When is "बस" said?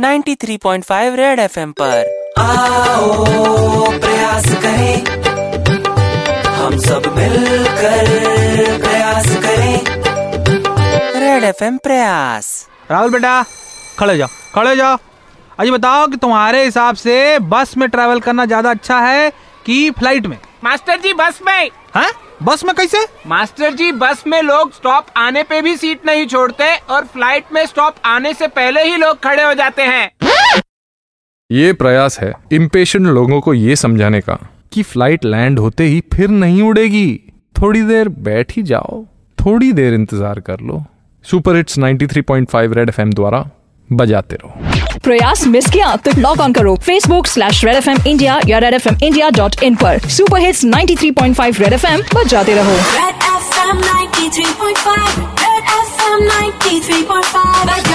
17.50-17.76, 21.12-21.38, 22.42-22.64, 23.92-24.22